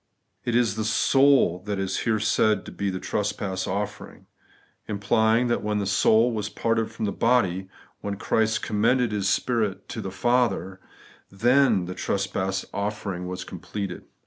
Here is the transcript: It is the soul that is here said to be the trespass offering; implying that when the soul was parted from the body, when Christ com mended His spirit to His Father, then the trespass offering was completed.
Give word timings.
It 0.45 0.55
is 0.55 0.77
the 0.77 0.83
soul 0.83 1.59
that 1.67 1.77
is 1.77 1.99
here 1.99 2.19
said 2.19 2.65
to 2.65 2.71
be 2.71 2.89
the 2.89 2.99
trespass 2.99 3.67
offering; 3.67 4.25
implying 4.87 5.45
that 5.45 5.61
when 5.61 5.77
the 5.77 5.85
soul 5.85 6.31
was 6.31 6.49
parted 6.49 6.89
from 6.91 7.05
the 7.05 7.11
body, 7.11 7.69
when 7.99 8.15
Christ 8.15 8.63
com 8.63 8.81
mended 8.81 9.11
His 9.11 9.29
spirit 9.29 9.87
to 9.89 10.01
His 10.01 10.15
Father, 10.15 10.79
then 11.29 11.85
the 11.85 11.93
trespass 11.93 12.65
offering 12.73 13.27
was 13.27 13.43
completed. 13.43 14.05